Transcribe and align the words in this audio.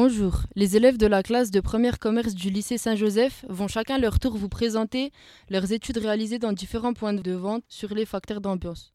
Bonjour, 0.00 0.42
les 0.54 0.76
élèves 0.76 0.96
de 0.96 1.08
la 1.08 1.24
classe 1.24 1.50
de 1.50 1.58
première 1.58 1.98
commerce 1.98 2.32
du 2.32 2.50
lycée 2.50 2.78
Saint-Joseph 2.78 3.44
vont 3.48 3.66
chacun 3.66 3.98
leur 3.98 4.20
tour 4.20 4.36
vous 4.36 4.48
présenter 4.48 5.10
leurs 5.50 5.72
études 5.72 5.98
réalisées 5.98 6.38
dans 6.38 6.52
différents 6.52 6.92
points 6.92 7.14
de 7.14 7.32
vente 7.32 7.64
sur 7.68 7.92
les 7.92 8.04
facteurs 8.04 8.40
d'ambiance. 8.40 8.92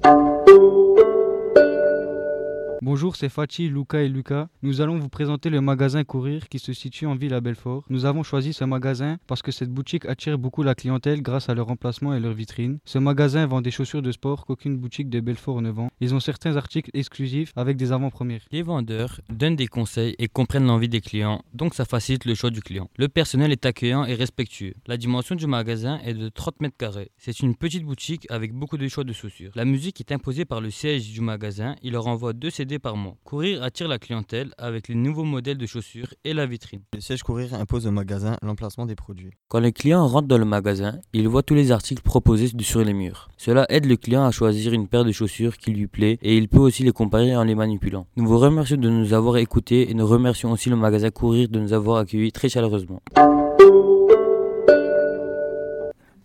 Bonjour, 2.86 3.16
c'est 3.16 3.30
Fatih, 3.30 3.70
Luca 3.70 4.02
et 4.02 4.10
Lucas. 4.10 4.50
Nous 4.62 4.82
allons 4.82 5.00
vous 5.00 5.08
présenter 5.08 5.50
le 5.50 5.62
magasin 5.62 6.04
Courir 6.04 6.50
qui 6.50 6.60
se 6.60 6.74
situe 6.74 7.06
en 7.06 7.16
ville 7.16 7.34
à 7.34 7.40
Belfort. 7.40 7.86
Nous 7.90 8.04
avons 8.04 8.24
choisi 8.24 8.52
ce 8.52 8.66
magasin 8.66 9.20
parce 9.26 9.42
que 9.42 9.54
cette 9.54 9.70
boutique 9.70 10.04
attire 10.06 10.38
beaucoup 10.38 10.64
la 10.64 10.76
clientèle 10.76 11.22
grâce 11.22 11.48
à 11.48 11.54
leur 11.54 11.70
emplacement 11.70 12.14
et 12.14 12.20
leur 12.20 12.34
vitrine. 12.34 12.80
Ce 12.84 13.00
magasin 13.00 13.46
vend 13.46 13.62
des 13.62 13.72
chaussures 13.72 14.02
de 14.02 14.12
sport 14.12 14.46
qu'aucune 14.46 14.76
boutique 14.76 15.10
de 15.10 15.22
Belfort 15.22 15.62
ne 15.62 15.70
vend. 15.70 15.92
Ils 16.02 16.14
ont 16.14 16.20
certains 16.20 16.58
articles 16.58 16.90
exclusifs 16.94 17.54
avec 17.56 17.78
des 17.78 17.94
avant-premières. 17.94 18.42
Les 18.52 18.64
vendeurs 18.64 19.22
donnent 19.30 19.56
des 19.56 19.68
conseils 19.68 20.16
et 20.20 20.28
comprennent 20.28 20.68
l'envie 20.68 20.90
des 20.90 21.00
clients, 21.00 21.42
donc 21.54 21.76
ça 21.76 21.86
facilite 21.86 22.26
le 22.26 22.36
choix 22.36 22.50
du 22.50 22.62
client. 22.62 22.90
Le 22.98 23.08
personnel 23.08 23.54
est 23.54 23.66
accueillant 23.66 24.04
et 24.04 24.14
respectueux. 24.14 24.74
La 24.88 24.98
dimension 24.98 25.36
du 25.36 25.48
magasin 25.48 26.00
est 26.04 26.16
de 26.16 26.28
30 26.28 26.60
mètres 26.60 26.76
carrés. 26.78 27.12
C'est 27.18 27.40
une 27.40 27.56
petite 27.56 27.86
boutique 27.86 28.28
avec 28.30 28.52
beaucoup 28.52 28.78
de 28.78 28.90
choix 28.90 29.06
de 29.06 29.14
chaussures. 29.14 29.54
La 29.56 29.64
musique 29.64 30.02
est 30.02 30.12
imposée 30.12 30.44
par 30.44 30.60
le 30.60 30.70
siège 30.70 31.14
du 31.14 31.22
magasin. 31.22 31.78
Il 31.82 31.94
leur 31.94 32.08
envoie 32.08 32.34
deux 32.34 32.50
CD 32.50 32.73
par 32.80 32.96
mois. 32.96 33.16
Courir 33.24 33.64
attire 33.64 33.88
la 33.88 34.00
clientèle 34.00 34.54
avec 34.58 34.88
les 34.88 34.96
nouveaux 34.96 35.24
modèles 35.24 35.58
de 35.58 35.66
chaussures 35.66 36.14
et 36.24 36.34
la 36.34 36.46
vitrine. 36.46 36.82
Le 36.94 37.00
siège 37.02 37.24
Courir 37.24 37.54
impose 37.54 37.88
au 37.88 37.92
magasin 37.92 38.38
l'emplacement 38.42 38.86
des 38.86 38.96
produits. 38.96 39.32
Quand 39.48 39.60
le 39.60 39.72
client 39.72 40.06
rentre 40.08 40.28
dans 40.28 40.38
le 40.38 40.46
magasin, 40.46 41.00
il 41.14 41.28
voit 41.28 41.44
tous 41.44 41.56
les 41.56 41.72
articles 41.72 42.02
proposés 42.02 42.52
sur 42.62 42.84
les 42.84 42.94
murs. 42.94 43.30
Cela 43.38 43.66
aide 43.70 43.86
le 43.86 43.96
client 43.96 44.26
à 44.26 44.32
choisir 44.32 44.74
une 44.74 44.88
paire 44.88 45.06
de 45.06 45.12
chaussures 45.12 45.58
qui 45.58 45.72
lui 45.72 45.88
plaît 45.88 46.18
et 46.22 46.38
il 46.38 46.48
peut 46.50 46.60
aussi 46.60 46.84
les 46.84 46.92
comparer 46.92 47.36
en 47.36 47.44
les 47.44 47.56
manipulant. 47.56 48.08
Nous 48.16 48.28
vous 48.28 48.38
remercions 48.40 48.78
de 48.78 48.90
nous 48.90 49.14
avoir 49.14 49.38
écoutés 49.38 49.90
et 49.90 49.94
nous 49.94 50.08
remercions 50.08 50.52
aussi 50.52 50.70
le 50.70 50.76
magasin 50.76 51.12
Courir 51.12 51.50
de 51.50 51.60
nous 51.60 51.74
avoir 51.74 51.98
accueillis 51.98 52.32
très 52.32 52.50
chaleureusement. 52.50 53.02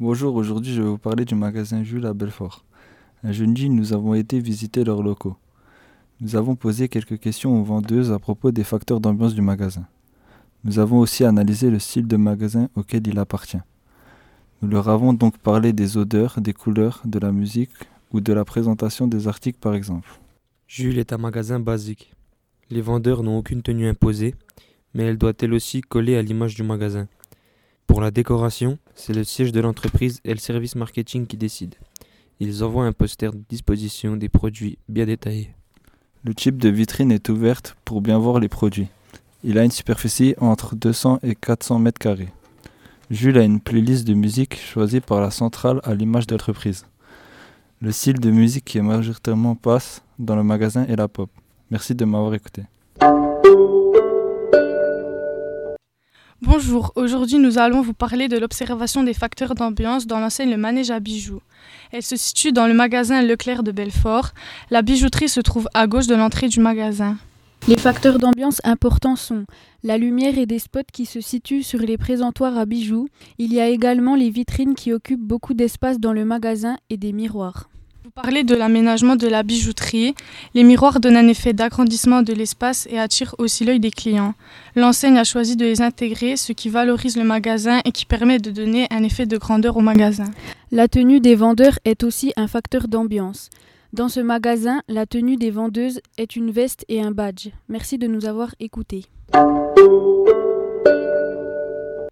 Bonjour, 0.01 0.37
aujourd'hui 0.37 0.73
je 0.73 0.81
vais 0.81 0.89
vous 0.89 0.99
parler 0.99 1.25
du 1.25 1.35
magasin 1.35 1.83
Jules 1.83 2.07
à 2.07 2.15
Belfort. 2.15 2.65
Un 3.25 3.33
jeudi, 3.33 3.69
nous 3.69 3.93
avons 3.93 4.15
été 4.15 4.39
visiter 4.39 4.85
leurs 4.85 5.03
locaux. 5.03 5.37
Nous 6.21 6.35
avons 6.35 6.57
posé 6.57 6.89
quelques 6.89 7.21
questions 7.21 7.61
aux 7.61 7.63
vendeuses 7.63 8.11
à 8.11 8.19
propos 8.19 8.51
des 8.51 8.65
facteurs 8.65 8.99
d'ambiance 8.99 9.37
du 9.37 9.41
magasin. 9.41 9.87
Nous 10.65 10.81
avons 10.81 10.99
aussi 10.99 11.25
analysé 11.25 11.71
le 11.71 11.79
style 11.79 12.09
de 12.09 12.17
magasin 12.17 12.69
auquel 12.75 13.07
il 13.07 13.21
appartient. 13.21 13.61
Nous 14.61 14.69
leur 14.69 14.89
avons 14.89 15.13
donc 15.13 15.39
parlé 15.39 15.73
des 15.73 15.97
odeurs, 15.97 16.41
des 16.41 16.53
couleurs, 16.53 17.03
de 17.05 17.21
la 17.21 17.31
musique 17.31 17.71
ou 18.11 18.21
de 18.21 18.33
la 18.33 18.45
présentation 18.45 19.07
des 19.07 19.29
articles 19.29 19.61
par 19.61 19.75
exemple. 19.75 20.09
Jules 20.67 20.99
est 20.99 21.13
un 21.13 21.19
magasin 21.19 21.61
basique. 21.61 22.13
Les 22.69 22.81
vendeurs 22.81 23.23
n'ont 23.23 23.39
aucune 23.39 23.63
tenue 23.63 23.87
imposée, 23.87 24.35
mais 24.95 25.05
elle 25.05 25.19
doit 25.19 25.35
elle 25.41 25.55
aussi 25.55 25.83
coller 25.83 26.17
à 26.17 26.23
l'image 26.23 26.57
du 26.57 26.65
magasin. 26.65 27.07
Pour 27.87 28.01
la 28.01 28.11
décoration, 28.11 28.79
c'est 28.97 29.15
le 29.15 29.23
siège 29.23 29.53
de 29.53 29.61
l'entreprise 29.61 30.21
et 30.25 30.33
le 30.33 30.41
service 30.41 30.75
marketing 30.75 31.29
qui 31.29 31.37
décident. 31.37 31.77
Ils 32.41 32.65
envoient 32.65 32.87
un 32.87 32.93
poster 32.93 33.33
de 33.33 33.45
disposition 33.49 34.17
des 34.17 34.29
produits 34.29 34.79
bien 34.89 35.07
détaillés. 35.07 35.55
Le 36.29 36.35
type 36.35 36.59
de 36.59 36.69
vitrine 36.69 37.11
est 37.11 37.31
ouverte 37.31 37.75
pour 37.87 38.03
bien 38.03 38.19
voir 38.19 38.39
les 38.39 38.51
produits. 38.51 38.89
Il 39.45 39.57
a 39.57 39.65
une 39.65 39.71
superficie 39.71 40.35
entre 40.43 40.77
200 40.77 41.21
et 41.23 41.35
400 41.35 41.79
mètres 41.79 41.99
carrés. 41.99 42.29
Jules 43.11 43.39
a 43.39 43.45
une 43.45 43.61
playlist 43.61 44.07
de 44.07 44.13
musique 44.13 44.61
choisie 44.61 45.01
par 45.01 45.23
la 45.23 45.31
centrale 45.31 45.81
à 45.85 45.95
l'image 45.95 46.27
d'entreprise. 46.27 46.85
Le 47.81 47.93
style 47.93 48.21
de 48.21 48.31
musique 48.31 48.67
qui 48.67 48.77
est 48.77 48.83
majoritairement 48.83 49.55
passe 49.55 50.03
dans 50.19 50.37
le 50.37 50.43
magasin 50.43 50.85
est 50.85 50.97
la 50.97 51.09
pop. 51.09 51.31
Merci 51.71 51.95
de 51.95 52.05
m'avoir 52.05 52.35
écouté. 52.35 52.65
Bonjour, 56.41 56.93
aujourd'hui 56.95 57.39
nous 57.39 57.59
allons 57.59 57.81
vous 57.83 57.95
parler 57.95 58.29
de 58.29 58.39
l'observation 58.39 59.03
des 59.03 59.13
facteurs 59.13 59.57
d'ambiance 59.57 60.07
dans 60.07 60.21
l'enseigne 60.21 60.51
Le 60.51 60.57
Manège 60.57 60.93
à 60.93 61.01
bijoux. 61.01 61.41
Elle 61.91 62.05
se 62.05 62.15
situe 62.15 62.53
dans 62.53 62.69
le 62.69 62.75
magasin 62.75 63.23
Leclerc 63.23 63.65
de 63.65 63.73
Belfort. 63.73 64.31
La 64.71 64.83
bijouterie 64.83 65.29
se 65.29 65.41
trouve 65.41 65.69
à 65.75 65.89
gauche 65.89 66.07
de 66.07 66.15
l'entrée 66.15 66.47
du 66.47 66.61
magasin. 66.61 67.17
Les 67.67 67.77
facteurs 67.77 68.21
d'ambiance 68.21 68.61
importants 68.63 69.17
sont 69.17 69.47
la 69.83 69.99
lumière 69.99 70.39
et 70.39 70.47
des 70.47 70.61
spots 70.61 70.93
qui 70.93 71.07
se 71.07 71.21
situent 71.21 71.65
sur 71.65 71.81
les 71.81 71.99
présentoirs 71.99 72.57
à 72.57 72.67
bijoux. 72.67 73.09
Il 73.39 73.53
y 73.53 73.59
a 73.59 73.67
également 73.67 74.15
les 74.15 74.31
vitrines 74.31 74.77
qui 74.77 74.93
occupent 74.93 75.27
beaucoup 75.27 75.55
d'espace 75.55 75.99
dans 75.99 76.13
le 76.13 76.25
magasin 76.25 76.77
et 76.89 76.99
des 76.99 77.13
miroirs. 77.13 77.69
Vous 78.09 78.23
parlez 78.23 78.43
de 78.43 78.55
l'aménagement 78.55 79.17
de 79.17 79.29
la 79.29 79.43
bijouterie. 79.43 80.15
Les 80.55 80.65
miroirs 80.65 80.99
donnent 80.99 81.19
un 81.19 81.29
effet 81.29 81.53
d'agrandissement 81.53 82.23
de 82.23 82.33
l'espace 82.33 82.89
et 82.91 82.99
attirent 82.99 83.35
aussi 83.37 83.67
l'œil 83.67 83.81
des 83.81 83.91
clients. 83.91 84.33
L'enseigne 84.77 85.19
a 85.19 85.25
choisi 85.25 85.57
de 85.57 85.67
les 85.67 85.83
intégrer, 85.83 86.39
ce 86.39 86.55
qui 86.55 86.71
valorise 86.71 87.19
le 87.19 87.25
magasin 87.25 87.81
et 87.85 87.93
qui 87.93 88.07
permet 88.07 88.39
de 88.39 88.51
donner 88.51 88.87
un 88.91 89.03
effet 89.03 89.27
de 89.27 89.37
grandeur 89.37 89.77
au 89.77 89.83
magasin. 89.83 90.31
La 90.73 90.89
tenue 90.89 91.21
des 91.21 91.35
vendeurs 91.35 91.79
est 91.85 92.03
aussi 92.03 92.33
un 92.39 92.47
facteur 92.49 92.89
d'ambiance. 92.89 93.51
Dans 93.93 94.09
ce 94.09 94.21
magasin, 94.21 94.81
la 94.89 95.05
tenue 95.05 95.37
des 95.37 95.51
vendeuses 95.51 96.01
est 96.17 96.35
une 96.35 96.51
veste 96.51 96.87
et 96.89 97.03
un 97.03 97.11
badge. 97.11 97.49
Merci 97.69 97.99
de 97.99 98.07
nous 98.07 98.25
avoir 98.25 98.55
écoutés. 98.59 99.05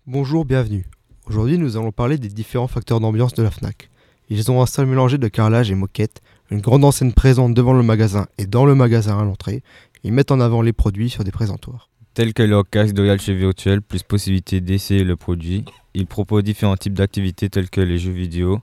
Bonjour, 0.07 0.45
bienvenue. 0.45 0.85
Aujourd'hui, 1.27 1.57
nous 1.57 1.79
allons 1.79 1.91
parler 1.91 2.19
des 2.19 2.29
différents 2.29 2.69
facteurs 2.69 3.01
d'ambiance 3.01 3.33
de 3.33 3.43
la 3.43 3.51
FNAC. 3.51 3.89
Ils 4.29 4.51
ont 4.51 4.61
un 4.61 4.67
style 4.67 4.87
mélangé 4.87 5.19
de 5.19 5.29
carrelage 5.29 5.71
et 5.71 5.75
moquette, 5.75 6.21
une 6.51 6.61
grande 6.61 6.85
enseigne 6.85 7.13
présente 7.13 7.55
devant 7.55 7.73
le 7.73 7.83
magasin 7.83 8.27
et 8.39 8.47
dans 8.47 8.65
le 8.65 8.75
magasin 8.75 9.19
à 9.19 9.25
l'entrée. 9.25 9.63
Ils 10.05 10.13
mettent 10.13 10.33
en 10.33 10.41
avant 10.41 10.63
les 10.63 10.73
produits 10.73 11.11
sur 11.11 11.25
des 11.25 11.31
présentoirs. 11.31 11.89
Tels 12.15 12.33
que 12.33 12.43
leur 12.43 12.69
casque 12.69 12.95
de 12.95 13.03
réalité 13.03 13.35
virtuelle 13.35 13.83
plus 13.83 14.03
possibilité 14.03 14.61
d'essayer 14.61 15.05
le 15.05 15.17
produit. 15.17 15.65
Ils 15.95 16.07
proposent 16.07 16.45
différents 16.45 16.77
types 16.77 16.95
d'activités 16.95 17.49
tels 17.49 17.71
que 17.71 17.81
les 17.81 17.99
jeux 17.99 18.13
vidéo, 18.13 18.61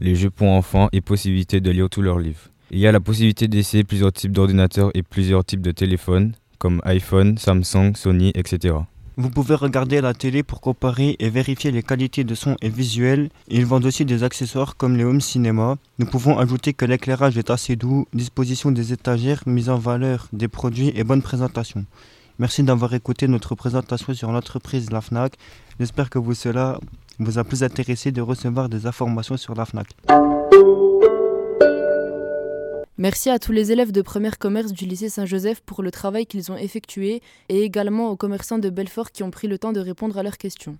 les 0.00 0.16
jeux 0.16 0.30
pour 0.30 0.48
enfants 0.48 0.88
et 0.92 1.00
possibilité 1.00 1.60
de 1.60 1.70
lire 1.70 1.88
tous 1.90 2.02
leurs 2.02 2.18
livres. 2.18 2.48
Il 2.70 2.78
y 2.78 2.86
a 2.86 2.92
la 2.92 3.00
possibilité 3.00 3.46
d'essayer 3.46 3.84
plusieurs 3.84 4.12
types 4.12 4.32
d'ordinateurs 4.32 4.90
et 4.94 5.02
plusieurs 5.02 5.44
types 5.44 5.62
de 5.62 5.70
téléphones, 5.70 6.32
comme 6.58 6.80
iPhone, 6.84 7.38
Samsung, 7.38 7.94
Sony, 7.94 8.32
etc. 8.34 8.74
Vous 9.16 9.30
pouvez 9.30 9.54
regarder 9.54 10.00
la 10.00 10.12
télé 10.12 10.42
pour 10.42 10.60
comparer 10.60 11.14
et 11.20 11.30
vérifier 11.30 11.70
les 11.70 11.84
qualités 11.84 12.24
de 12.24 12.34
son 12.34 12.56
et 12.60 12.68
visuel. 12.68 13.30
Ils 13.46 13.64
vendent 13.64 13.86
aussi 13.86 14.04
des 14.04 14.24
accessoires 14.24 14.76
comme 14.76 14.96
les 14.96 15.04
home 15.04 15.20
cinéma. 15.20 15.76
Nous 16.00 16.06
pouvons 16.06 16.36
ajouter 16.36 16.72
que 16.72 16.84
l'éclairage 16.84 17.38
est 17.38 17.50
assez 17.50 17.76
doux, 17.76 18.08
disposition 18.12 18.72
des 18.72 18.92
étagères, 18.92 19.44
mise 19.46 19.70
en 19.70 19.78
valeur 19.78 20.26
des 20.32 20.48
produits 20.48 20.92
et 20.96 21.04
bonne 21.04 21.22
présentation. 21.22 21.84
Merci 22.40 22.64
d'avoir 22.64 22.92
écouté 22.94 23.28
notre 23.28 23.54
présentation 23.54 24.12
sur 24.14 24.32
l'entreprise 24.32 24.90
La 24.90 25.00
FNAC. 25.00 25.34
J'espère 25.78 26.10
que 26.10 26.18
cela 26.34 26.80
vous 27.20 27.38
a 27.38 27.44
plus 27.44 27.62
intéressé 27.62 28.10
de 28.10 28.20
recevoir 28.20 28.68
des 28.68 28.84
informations 28.86 29.36
sur 29.36 29.54
la 29.54 29.64
FNAC. 29.64 29.86
Merci 33.04 33.28
à 33.28 33.38
tous 33.38 33.52
les 33.52 33.70
élèves 33.70 33.92
de 33.92 34.00
première 34.00 34.38
commerce 34.38 34.72
du 34.72 34.86
lycée 34.86 35.10
Saint-Joseph 35.10 35.60
pour 35.60 35.82
le 35.82 35.90
travail 35.90 36.24
qu'ils 36.24 36.50
ont 36.50 36.56
effectué 36.56 37.20
et 37.50 37.60
également 37.60 38.08
aux 38.08 38.16
commerçants 38.16 38.58
de 38.58 38.70
Belfort 38.70 39.10
qui 39.10 39.22
ont 39.22 39.30
pris 39.30 39.46
le 39.46 39.58
temps 39.58 39.74
de 39.74 39.80
répondre 39.80 40.16
à 40.16 40.22
leurs 40.22 40.38
questions. 40.38 40.78